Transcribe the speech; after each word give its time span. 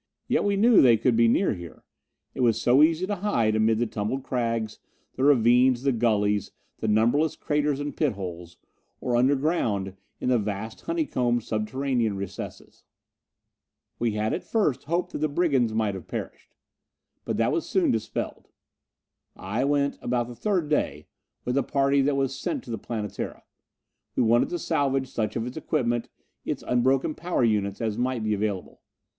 Yet 0.27 0.43
we 0.43 0.55
knew 0.55 0.81
they 0.81 0.97
could 0.97 1.15
be 1.15 1.27
near 1.27 1.53
here 1.53 1.83
it 2.33 2.39
was 2.41 2.59
so 2.59 2.81
easy 2.81 3.05
to 3.05 3.17
hide 3.17 3.55
amid 3.55 3.77
the 3.77 3.85
tumbled 3.85 4.23
crags, 4.23 4.79
the 5.13 5.23
ravines, 5.23 5.83
the 5.83 5.91
gullies, 5.91 6.49
the 6.79 6.87
numberless 6.87 7.35
craters 7.35 7.79
and 7.79 7.95
pit 7.95 8.13
holes: 8.13 8.57
or 8.99 9.15
underground 9.15 9.95
in 10.19 10.29
the 10.29 10.39
vast 10.39 10.81
honeycombed 10.81 11.43
subterranean 11.43 12.17
recesses. 12.17 12.83
We 13.99 14.13
had 14.13 14.33
at 14.33 14.41
first 14.43 14.85
hoped 14.85 15.11
that 15.11 15.19
the 15.19 15.29
brigands 15.29 15.71
might 15.71 15.93
have 15.93 16.07
perished. 16.07 16.55
But 17.23 17.37
that 17.37 17.51
was 17.51 17.69
soon 17.69 17.91
dispelled! 17.91 18.49
I 19.35 19.63
went 19.65 19.99
about 20.01 20.27
the 20.27 20.35
third 20.35 20.67
day 20.67 21.05
with 21.45 21.53
the 21.53 21.61
party 21.61 22.01
that 22.01 22.15
was 22.15 22.33
sent 22.35 22.63
to 22.63 22.71
the 22.71 22.79
Planetara. 22.79 23.43
We 24.15 24.23
wanted 24.23 24.49
to 24.49 24.57
salvage 24.57 25.09
such 25.09 25.35
of 25.35 25.45
its 25.45 25.57
equipment, 25.57 26.09
its 26.43 26.63
unbroken 26.67 27.13
power 27.13 27.43
units, 27.43 27.79
as 27.79 27.99
might 27.99 28.23
be 28.23 28.33
available. 28.33 28.81